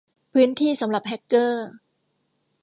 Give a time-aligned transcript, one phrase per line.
[0.33, 1.69] พื้นที่สำหรับแฮกเกอร์